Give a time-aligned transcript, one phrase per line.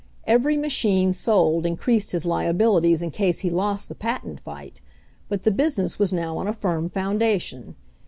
[0.25, 4.81] Every machine sold increased his liabilities in case he lost the patent fight,
[5.29, 7.75] but the business was now on a firm foundation.